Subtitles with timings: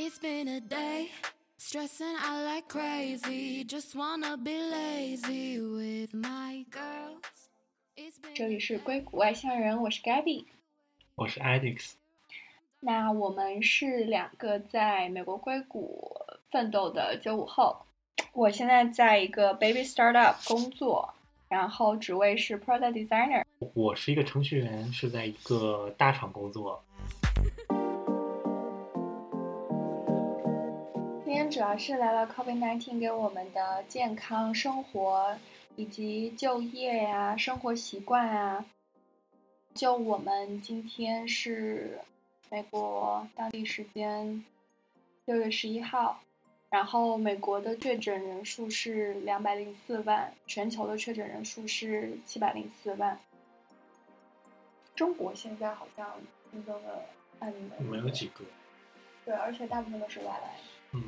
[0.00, 1.08] It's been a day,
[1.56, 3.64] stressing out like crazy.
[3.64, 7.50] Just wanna be lazy with my girls.
[7.96, 10.44] It's been 这里是硅谷外乡人，我是 Gabby。
[11.16, 11.94] 我是 Alex，
[12.78, 16.16] 那我们是两个在美国硅谷
[16.48, 17.84] 奋斗的九五后。
[18.32, 21.12] 我现在在一个 baby startup 工作，
[21.48, 23.42] 然后职位是 product designer。
[23.74, 26.84] 我是一个程序员，是在一个大厂工作。
[31.48, 35.34] 天主要是聊聊 COVID-19 给我们的健康生活
[35.76, 38.66] 以及就业呀、生活习惯啊。
[39.72, 42.00] 就我们今天是
[42.50, 44.44] 美国当地时间
[45.24, 46.20] 六月十一号，
[46.68, 53.18] 然后美国的确诊人数是两百零四万，全球的确诊人数是七百零四万。
[54.94, 56.06] 中国现在好像
[56.50, 57.06] 新增的
[57.38, 58.44] 案例没有几个，
[59.24, 60.52] 对，而且大部分都是外来。
[60.92, 61.02] 嗯，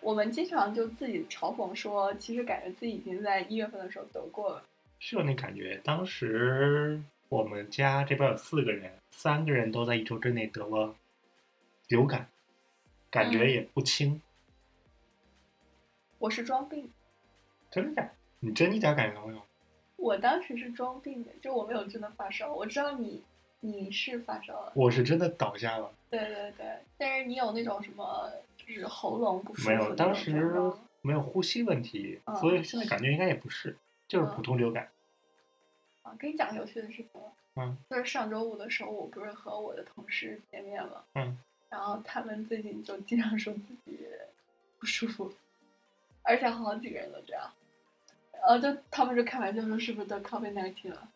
[0.00, 4.64] 我们经常就自己嘲讽说，其实感觉自己已经在一月份的时候得过了。
[4.98, 5.80] 是有那感觉。
[5.84, 10.94] 当时我们家这边有四个人，三个人都在一周之内得了
[11.88, 12.28] 流感，
[13.10, 14.20] 感觉嗯也不轻。
[16.18, 16.90] 我是装病，
[17.70, 18.10] 真的假的？
[18.40, 19.42] 你真一点感觉都没有？
[19.96, 22.52] 我当时是装病的，就我没有真的发烧。
[22.54, 23.22] 我知道你
[23.60, 30.32] 你是发烧了，我是真的倒下了，对对对，但是你有那种什么就是喉咙不舒服当时
[31.02, 33.76] 没有呼吸问题，嗯所以现在感觉应该也不是，
[34.08, 34.88] 就是普通流感。
[36.02, 37.06] 啊，跟你讲个有趣的事情。
[37.56, 41.38] 嗯，就是上周五的时候，我不是和我的同事见面了，嗯，
[41.70, 43.98] 然后他们最近就经常说自己
[44.80, 45.32] 不舒服，
[46.22, 47.48] 而且好几个人都这样，
[48.32, 51.08] 然后就他们就开玩笑说是不是得 COVID 1 9了，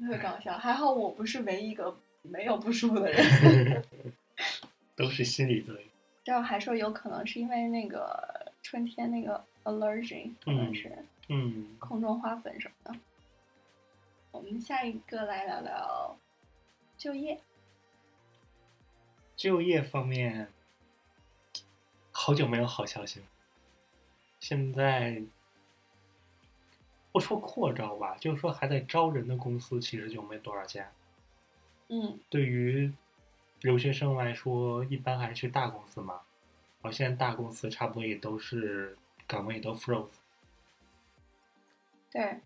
[0.00, 0.58] 特别搞笑。
[0.58, 3.84] 还好我不是唯一一个没有不舒服的人，
[4.96, 5.86] 都是心理罪。
[6.24, 12.98] 然后还说有可能是因为那个春天那个 allergy，可能嗯是嗯，空中花粉什么的。
[14.32, 16.18] 我们下一个来聊聊
[16.98, 17.40] 就业。
[19.36, 20.48] 就业方面，
[22.10, 23.26] 好久没有好消息了。
[24.40, 25.22] 现在
[27.12, 30.90] 不说扩招吧，就是说还在招人的公司其实就没多少家。
[31.88, 32.92] 嗯对于
[33.62, 36.14] 留学生来说，一般还是去大公司嘛。
[36.82, 38.96] 然后现在大公司差不多也都是
[39.26, 40.10] 岗位也都 froze。
[42.10, 42.40] 对，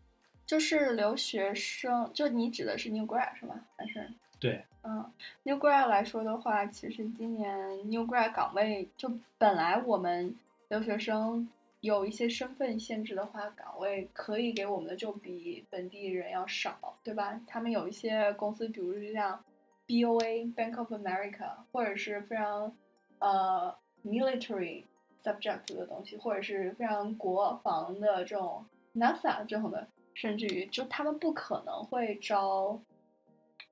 [0.47, 3.61] 就是留学生，就你指的是 new grad 是吧？
[3.77, 5.13] 还是对，嗯
[5.43, 7.57] ，new grad 来说的话，其实今年
[7.91, 10.35] new grad 岗位就本来我们
[10.69, 11.49] 留学生
[11.81, 17.39] 有一些身份限制的话，岗位可以给我们的就比本地人要少，对吧？
[17.47, 19.45] 他们有一些公司，比如像
[19.91, 22.77] BOA Bank of America，或者是非常
[23.19, 24.85] 呃 military
[25.21, 28.65] subject 的东西，或者是非常国防的这种
[28.95, 32.81] NASA 这种的，甚至于就他们不可能会招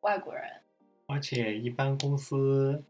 [0.00, 0.44] 外国人。
[1.06, 2.82] 而且一般公司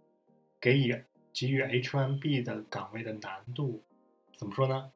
[0.59, 3.83] 给予给予 H1B 的岗位的难度，
[4.39, 4.91] 怎么说呢？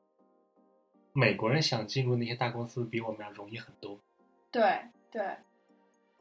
[1.12, 4.00] 美国人想进入那些大公司比我们要容易很多。
[4.50, 5.37] 对对，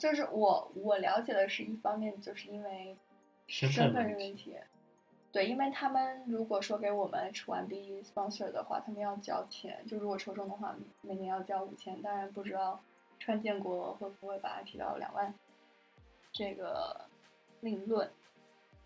[0.02, 2.98] 就是我我了解的是一方面，就是因为
[3.46, 4.58] 身身份问题份问题。
[5.32, 12.02] 对，因为他们如果说给我们 H1B sponsor 的话，他们要交钱，就如果抽中的话，每年要交五千。
[12.02, 12.82] 当然不知道
[13.20, 15.32] 川建国会不会把它提到两万，
[16.32, 17.06] 这个
[17.60, 18.10] 另论。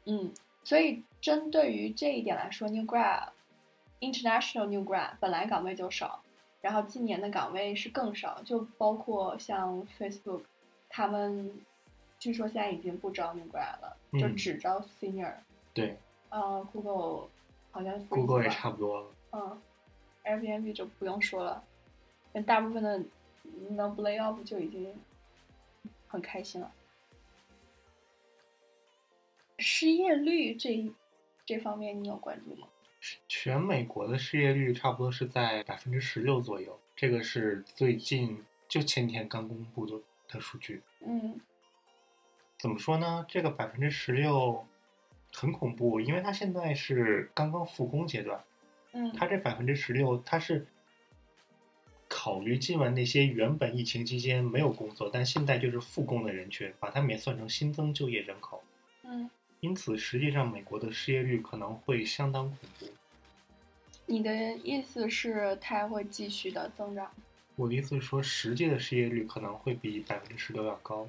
[0.04, 0.34] 嗯，
[0.66, 3.30] 所以针对于这一点来说，New Grad、
[4.02, 6.22] International New Grad 本来岗位就少，
[6.60, 10.42] 然后今年的岗位是更少，就包括像 Facebook，
[10.96, 11.52] 他们
[12.18, 15.34] 据说现在已经不招 New Grad 了，就嗯只招 Senior。
[15.74, 15.98] 对
[16.30, 17.28] 嗯，Google
[17.70, 19.08] 好像，Google 也差不多了。
[19.34, 19.62] 嗯
[20.24, 21.62] ，Airbnb 就不用说了，
[22.32, 23.04] 但大部分的
[23.72, 24.96] 能不 lay off 就已经
[26.08, 26.72] 很开心了。
[29.58, 30.94] 失业率这一
[31.46, 32.70] 这方面你有关注吗？
[33.28, 40.82] 全美国的失业率差不多是在百分之十六左右，这个是最近就前天刚公布的的数据。
[41.06, 41.40] 嗯
[42.58, 43.26] 怎么说呢？
[43.28, 44.66] 这个百分之十六
[45.34, 48.44] 很恐怖，因为它现在是刚刚复工阶段，
[48.94, 50.66] 嗯它这百分之十六，它是
[52.08, 58.64] 考虑进完那些原本疫情期间没有工作，但现在就是复工的人群，把他们也算成新增就业人口。
[59.04, 59.30] 嗯，
[59.60, 62.88] 因此，实际上美国的失业率可能会相当恐怖。
[64.06, 67.12] 你的意思是它还会继续的增长？
[67.56, 71.08] 我的意思是说，实际的失业率可能会比百分之十六要高。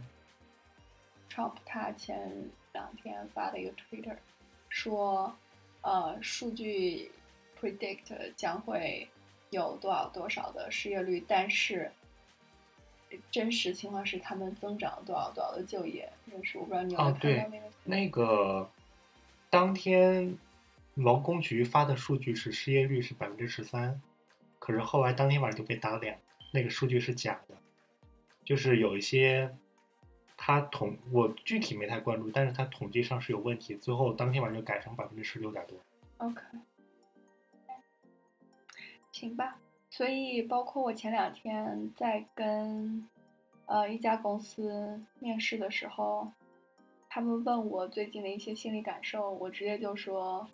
[1.28, 4.16] Trump 他前两天发了一个 Twitter，
[4.68, 5.36] 说，
[5.82, 7.10] 呃，数据
[7.60, 9.08] predict 将会
[9.50, 11.90] 有多少多少的失业率，但是
[13.30, 16.60] 真实情况是他们增长了多少多少的就业人数。
[16.60, 17.70] 我不知道你有没有看到那个？
[17.84, 18.70] 那个
[19.50, 20.38] 当天
[20.94, 24.00] 劳工局发的数据是失业率是百分之十三，
[24.58, 26.18] 可是后来当天晚上就被打脸，
[26.56, 27.54] 那个数据是假的，
[28.42, 29.54] 就是有一些
[30.38, 35.76] 他统我具体没太关注，但是他统计上是有问题，最后当天晚上就改成百分之十六点多。
[36.16, 36.40] OK，
[39.12, 39.58] 行吧。
[39.90, 43.06] 所以包括我前两天在跟
[43.66, 46.32] 呃一家公司面试的时候，
[47.10, 50.48] 他们问我最近的一些心理感受，我直接就说，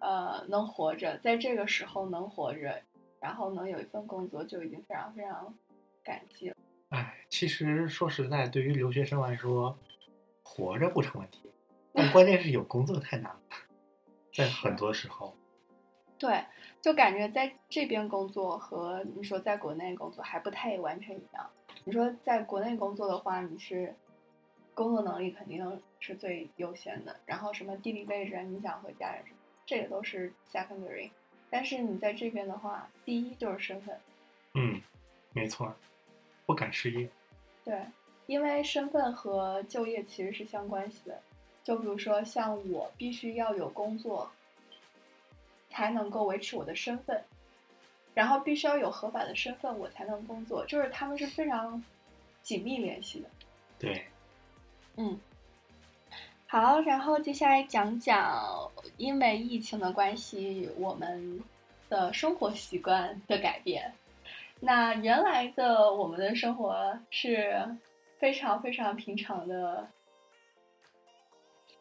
[0.00, 2.82] 呃，能活着，在这个时候能活着，
[3.20, 5.54] 然后能有一份工作就已经非常非常
[6.02, 6.56] 感激了。
[6.88, 9.78] 哎，其实说实在，对于留学生来说，
[10.42, 11.48] 活着不成问题，
[11.92, 13.40] 但关键是有工作太难了，
[14.34, 15.36] 在很多时候。
[16.18, 16.44] 对，
[16.82, 21.48] 就感觉在这边工作和你说在国内工作还不太完全一样。
[21.84, 23.94] 你说在国内工作的话，你是
[24.74, 29.24] 工作能力肯定是最优先的，然后什么地理位置啊、你想和家人，
[29.64, 31.10] 这也都是 secondary。
[31.50, 33.98] 但是你在这边的话，第一就是身份，
[34.54, 34.80] 嗯，
[35.32, 35.74] 没错，
[36.46, 37.08] 不敢失业。
[37.64, 37.84] 对，
[38.26, 41.20] 因为身份和就业其实是相关系的。
[41.62, 44.30] 就比如说像我必须要有工作，
[45.68, 47.22] 才能够维持我的身份，
[48.14, 51.82] 然后必须要有合法的身份，我才能工作，就是他们是非常
[52.40, 53.28] 紧密联系的。
[53.78, 54.06] 对，
[54.96, 55.20] 嗯，
[56.50, 61.40] 好，然后接下来讲讲因为疫情的关系，我们
[61.88, 63.94] 的生活习惯的改变。
[64.58, 67.64] 那原来的我们的生活是
[68.18, 69.88] 非常非常平常的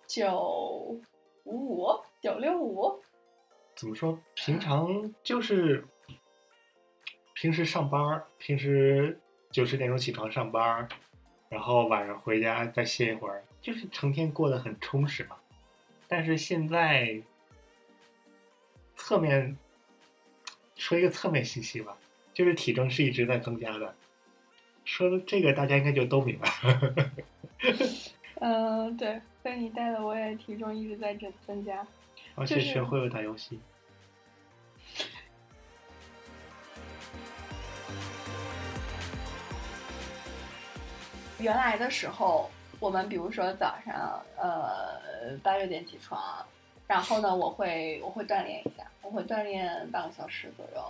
[0.05, 1.01] 九
[1.45, 3.01] 五五九六五，
[3.73, 4.19] 怎么说？
[4.35, 5.83] 平常就是
[7.33, 9.19] 平时上班，平时
[9.49, 10.87] 九十点钟起床上班，
[11.49, 15.35] 然后晚上回家再歇一会儿，就是成天过得很充实嘛。
[16.07, 17.21] 但是现在
[18.95, 19.57] 侧面
[20.75, 21.97] 说一个侧面信息吧，
[22.33, 23.95] 就是体重是一直在增加的。
[24.85, 26.49] 说的这个大家应该就都明白。
[28.41, 31.85] 嗯，对，被你带的我也体重一直在增增加。
[32.35, 33.59] 而且学会了打游戏。
[41.39, 42.49] 原来的时候，
[42.81, 46.45] 我们比如说早上，呃，八九点起床，
[46.85, 50.83] 然后呢，我会我会锻炼一下，我会锻炼半个小时左右，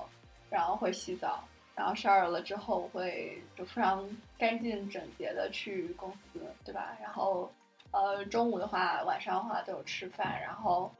[0.49, 1.43] 然后会洗澡，
[1.75, 4.03] 然后十二了之后，我会就非常
[4.39, 6.97] 干净整洁的去公司，对吧？
[6.99, 7.51] 然后，
[7.91, 10.91] 呃，中午的话，晚上的话都有吃饭，然后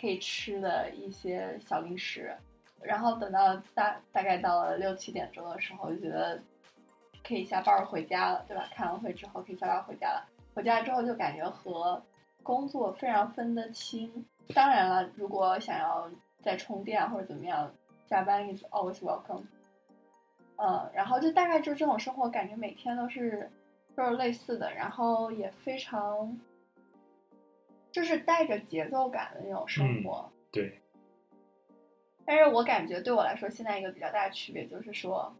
[0.00, 2.32] 可以吃的一些小零食，
[2.80, 6.40] 然后等到大大概到了六七点钟的时候，就觉得
[7.22, 8.68] 可以下班儿回家了，对吧？
[8.72, 10.28] 开完会之后可以下班回家了。
[10.54, 12.02] 回家之后就感觉和
[12.42, 14.24] 工作非常分得清。
[14.54, 16.10] 当然了，如果想要
[16.40, 17.72] 再充电或者怎么样，
[18.04, 19.44] 加班 is always welcome。
[20.56, 23.50] 嗯，然后就大概就这种生活，感觉每天都是
[23.96, 26.38] 都是类似的，然后也非常
[27.90, 30.30] 就是带着节奏感的那种生活。
[30.50, 30.78] 对，
[32.24, 35.34] 但是我感觉对我来说，现在一个比较大的区别就是说，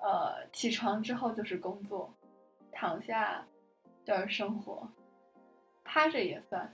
[0.00, 2.12] 呃，起床之后就是工作，
[2.72, 3.46] 躺下
[4.04, 4.88] 就是生活，
[5.84, 6.72] 趴着也算。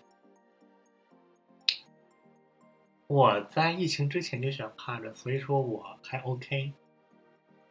[3.06, 6.72] 我在疫情之前就喜欢趴着，所以说我还 OK。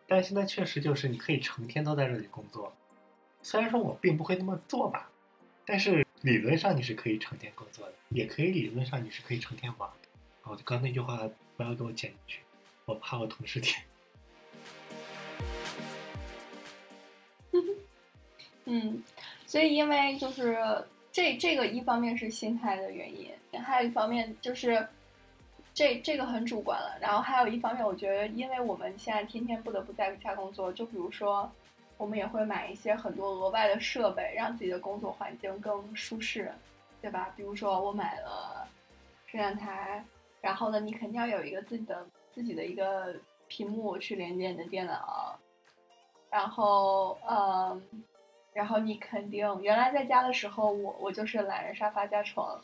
[0.07, 2.73] 但现在确实就是你可以成天都在这里工作，
[3.41, 5.09] 虽然说我并不会那么做吧，
[5.65, 10.09] 但是理论上你是可以成天工作的，也可以理论上你是可以成天玩的。
[10.43, 12.41] 哦，刚那句话不要给我剪进去，
[12.85, 13.81] 我怕我同事听。
[18.65, 19.03] 嗯，
[19.45, 20.57] 所以因为就是
[21.11, 23.31] 这这个一方面是心态的原因，
[23.61, 24.87] 还有一方面就是
[25.73, 26.97] 这这个很主观了。
[26.99, 31.51] 然后还有一方面，我觉得因为我们现在天天不得不在家工作，就比如说
[31.97, 36.51] 我们也会买一些很多额外的设备，让自己的工作环境更舒适，
[37.01, 37.33] 对吧？
[37.37, 38.67] 比如说我买了
[39.27, 40.03] 摄像台，
[40.41, 43.13] 然后呢，你肯定要有一个自己的自己的一个
[43.47, 45.37] 屏幕去连接你的电脑，
[46.33, 47.81] 然后嗯。
[48.55, 52.61] 然后你肯定原来在家的时候，我我就是懒人沙发加床，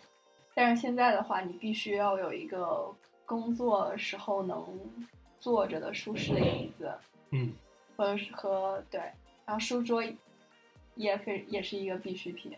[0.54, 2.96] 但是现在的话，你必须要有一个
[3.26, 4.64] 工作时候能
[5.40, 6.94] 坐着的舒适的椅子，
[7.32, 7.52] 嗯，
[7.98, 9.00] 或者是和对，
[9.48, 10.04] 然后书桌
[10.94, 12.56] 也非也是一个必需品。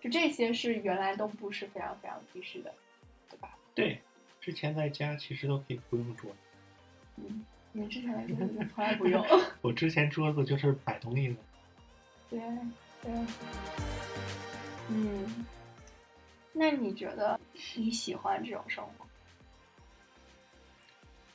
[0.00, 2.72] 就这些是原来都不是非常非常必须的，
[3.28, 3.58] 对吧？
[3.74, 4.00] 对，
[4.40, 6.30] 之前在家其实都可以不用桌。
[7.16, 7.44] 嗯，
[7.76, 8.36] 你们之前来说
[8.74, 9.22] 从来不用。
[9.60, 11.36] 我之前桌子就是摆东西的。
[12.30, 12.40] 对
[13.02, 13.12] 对。
[14.88, 15.44] 嗯，
[16.54, 17.38] 那你觉得
[17.74, 19.04] 你喜欢这种生活？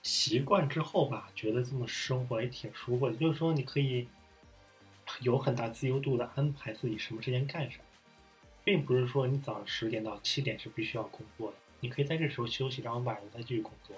[0.01, 3.15] 习惯之后吧，觉得这么生活也挺舒服的。
[3.17, 4.07] 就是说，你可以
[5.19, 7.83] 有很大自由度的安排自己什么时间干什么，
[8.63, 13.95] 并不是说你早上十点到七点是必须要工作的，你可以在这时候休息，然后晚上再继续工作。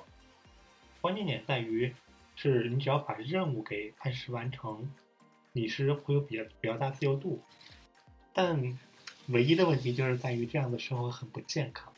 [1.00, 1.94] 关键点在于，
[2.52, 4.92] 是你只要把任务给按时完成，
[5.54, 7.42] 你是会有比较比较大自由度。
[8.34, 8.78] 但
[9.30, 11.94] 唯一的问题就是在于这样的生活很不健康。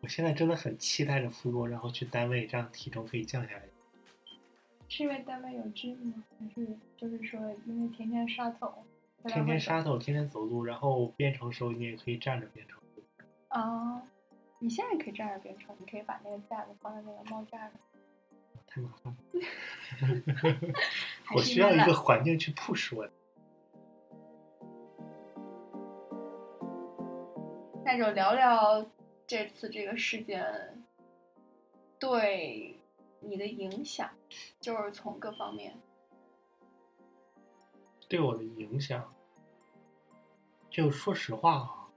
[0.00, 3.62] 我现在真的很期待着复工，然后去单位，这样体重可以降下来。
[4.88, 6.24] 是因为单位有 gym 吗？
[6.38, 8.84] 还是就是说因为天天刷头？
[9.28, 12.80] 天天刷头，天天走路，然后编程时候你也可以站着编程。
[13.48, 14.02] 啊，
[14.58, 17.72] 你现在可以站着编程，你可以把那个架子放在那个猫架上。
[18.74, 19.18] 太麻烦了。
[21.36, 23.08] 我需要一个环境去 push 我。
[27.84, 28.84] 那就聊聊。
[29.26, 30.84] 这次这个事件
[31.98, 32.78] 对
[33.20, 34.10] 你的影响，
[34.60, 35.74] 就是从各方面
[38.06, 39.14] 对我的影响。
[40.68, 41.88] 就说实话啊，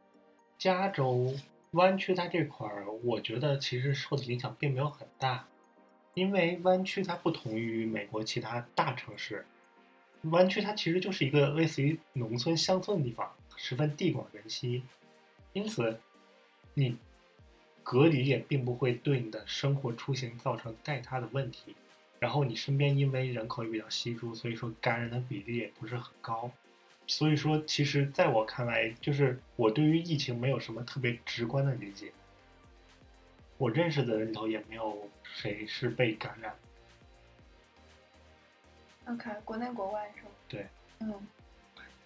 [0.58, 1.34] 加州
[1.72, 5.46] 湾区它这块儿，我觉得其实受的影响并没有很大，
[6.18, 9.46] 因为湾区它不同于美国其他大城市，
[10.24, 14.82] 湾区它其实就是一个类似于农村乡村的地方，十分地广人稀，
[15.54, 16.00] 因此
[16.74, 16.98] 你。
[17.90, 21.74] 隔离也并不会对你的生活出行造成太大的问题，
[22.20, 26.52] 然后你身边因为人口也比较稀疏，所以说感染的比例也不是很高，
[27.06, 32.12] 所以说其实在我看来，就是我对于疫情没有什么特别直观的理解。
[33.58, 36.56] 我认识的人里头也没有谁是被感染。
[39.08, 40.30] OK，国内国外是吗？
[40.48, 40.68] 对。
[41.00, 41.28] 嗯，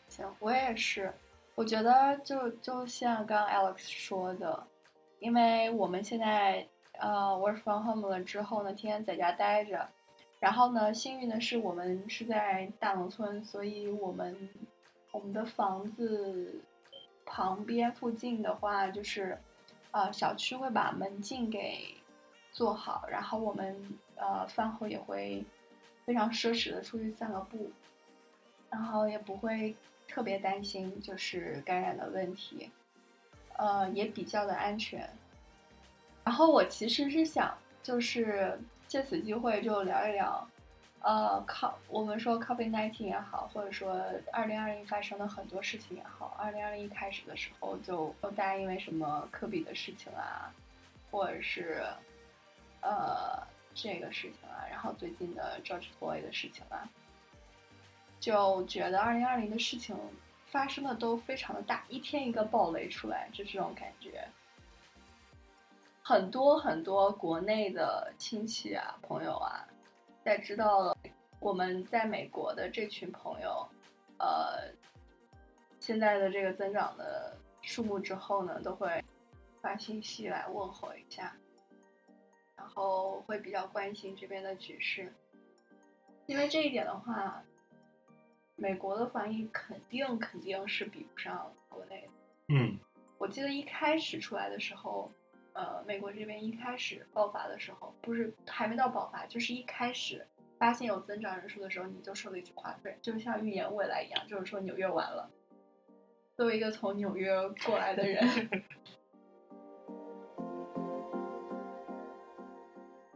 [0.08, 1.12] 行，我也是，
[1.56, 4.68] 我觉得就就像刚刚 Alex 说的。
[5.20, 9.88] 因为我们现在呃 work from home 了之后呢，天天在家待着，
[10.40, 14.50] 然后呢，幸运的是我们是在大农村，所以我们
[15.12, 16.60] 我们的房子
[17.24, 19.40] 旁边附近的话，就是
[19.92, 21.96] 呃小区会把门禁给
[22.52, 25.46] 做好，然后我们呃饭后也会
[26.06, 27.72] 非常奢侈的出去散个步，
[28.70, 29.76] 然后也不会
[30.08, 32.72] 特别担心就是感染的问题。
[33.58, 35.08] 呃，也比较的安全。
[36.24, 40.48] 然后我其实是想，就是借此机会就聊一聊，
[41.02, 43.96] 呃，靠，我们说 COVID-19 也好，或者说
[44.34, 50.54] 2020发生的很多事情也好，2021一开始的时候就大家因为什么科比的事情啊，
[51.10, 51.84] 或者是
[52.82, 53.42] 呃
[53.74, 56.88] 这个事情啊，然后最近的 George Floyd 的事情啊，
[58.20, 59.96] 就觉得2020的事情。
[60.52, 64.28] 发生的都非常的大，一天一个暴雷出来，就这种感觉。
[66.04, 69.66] 很多很多国内的亲戚啊、朋友啊，
[70.24, 70.98] 在知道了
[71.40, 73.68] 我们在美国的这群朋友，
[74.18, 74.72] 呃，
[75.80, 79.04] 现在的这个增长的数目之后呢，都会
[79.62, 81.36] 发信息来问候一下，
[82.56, 85.14] 然后会比较关心这边的局势，
[86.26, 87.44] 因为这一点的话。
[88.58, 92.10] 美国的防疫肯定肯定是比不上国内的。
[92.50, 92.78] 嗯，
[93.18, 95.12] 我记得一开始出来的时候，
[95.54, 100.26] 呃，美国这边一开始爆发的时候，不是还没到爆发，就是一开始
[100.58, 105.30] 发现有增长人数的时候，你就说了一句话，对，就像预言未来一样，就是说纽约完了。
[106.38, 107.32] 作为一个从纽约
[107.66, 108.24] 过来的人，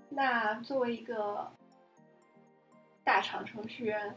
[0.09, 1.51] 那作为一个
[3.03, 4.15] 大厂程序员。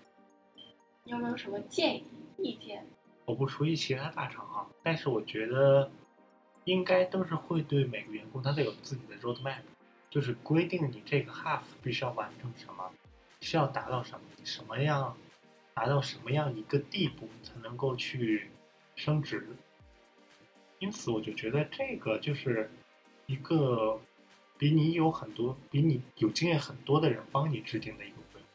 [1.05, 2.05] 你有没有什么建议、
[2.37, 2.87] 意见？
[3.25, 5.91] 我不熟悉其他大厂啊，但是我觉得
[6.69, 9.63] 应该都是会对每个员工，他都有自己的 roadmap，
[10.11, 12.93] 就是规定你这个 half 必须要完成什么，
[13.41, 15.17] 需要达到什么，什么样
[15.73, 18.51] 达到什么样一个地步才能够去
[18.97, 19.49] 升职。
[20.79, 22.71] 因此，我就觉得这个就是
[23.25, 23.99] 一个
[24.59, 28.47] 比你有很多、比你有经验很多的人帮你制定的一个规划。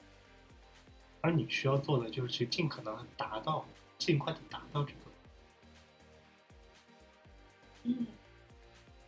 [1.21, 3.65] 而你需要做的就是去尽可能达到，
[3.97, 4.99] 尽快的达到这个。
[7.83, 8.07] 嗯，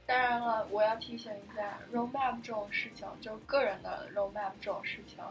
[0.05, 5.23] 当然了，我要提醒一下，roadmap 这种事情，就个人的 roadmap 这种事情，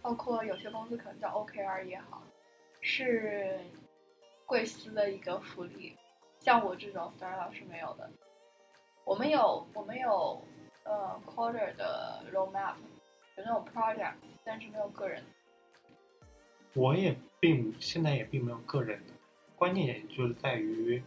[0.00, 2.22] 包括有些公司可能叫 OKR 也好，
[2.80, 3.60] 是
[4.46, 5.96] 贵司的一个福利。
[6.40, 8.10] 像我这种 startup 是没有的。
[9.04, 10.42] 我们有我们有
[10.84, 12.76] 呃 quarter 的 roadmap，
[13.36, 15.22] 有那种 project，但是没有个人。
[16.72, 19.12] 我也并现在也并没有个人的，
[19.56, 21.02] 关键也就是在于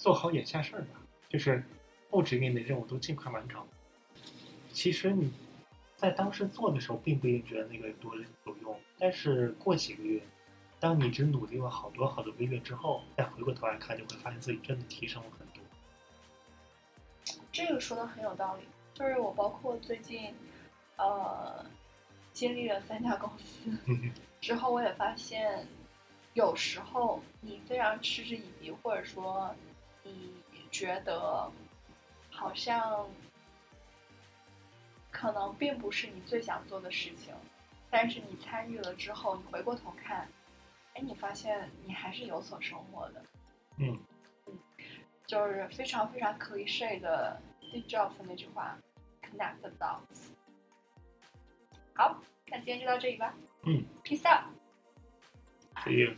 [0.00, 1.62] 做好眼下事儿吧，就是
[2.08, 3.62] 布置给你的任务都尽快完成。
[4.72, 5.30] 其实你
[5.94, 10.22] 在当时做的时候，并不一定觉得那个有多有用，但是过几个月，
[10.80, 15.62] 当你只努力了好多好多个月之后，再回过头来看，就会发现自己真的提升了很多。
[17.52, 18.62] 这个说的很有道理，
[18.94, 20.34] 就是我包括最近，
[20.96, 21.62] 呃，
[22.32, 23.70] 经历了三家公司
[24.40, 25.66] 之后，我也发现，
[26.32, 29.54] 有时候你非常嗤之以鼻，或者说
[30.52, 31.50] 你觉得
[32.30, 33.08] 好像
[35.10, 37.34] 可能并不是你最想做的事情，
[37.90, 40.28] 但是你参与了之后，你回过头看，
[40.94, 43.22] 哎，你发现你还是有所收获的。
[43.78, 43.98] 嗯
[44.46, 44.58] 嗯，
[45.26, 48.78] 就是非常非常 cliche 的 Steve Jobs 那句话
[49.22, 50.30] ，connect the dots。
[51.94, 53.34] 好，那今天就到这里吧。
[53.64, 54.44] 嗯，peace out。
[55.82, 56.14] 所以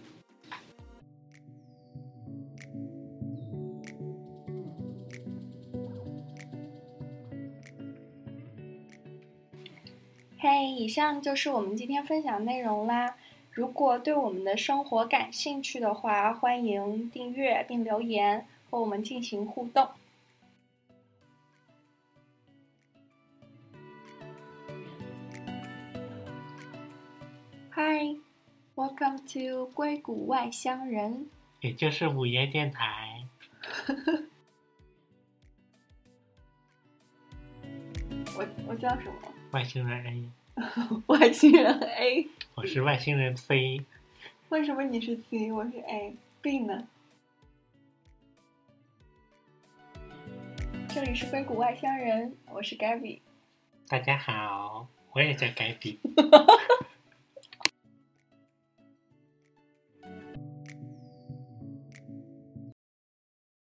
[10.70, 13.16] 以上就是我们今天分享内容啦。
[13.50, 19.88] 如果对我们的生活感兴趣的话，欢迎订阅并留言和我们进行互动。
[27.74, 28.18] Hi,
[28.74, 31.28] welcome to 硅谷外乡人。
[31.60, 33.24] 也就是午夜电台。
[38.36, 39.14] 我我叫什么？
[39.52, 40.32] 外星人
[41.06, 42.28] 外星人 A。
[42.54, 43.84] 我是外星人 C。
[44.50, 46.86] 为什么你是 C，我是 A？B 呢？
[50.88, 53.20] 这里是硅谷外乡人，我是 Gabby。
[53.88, 55.98] 大家好，我也叫改笔。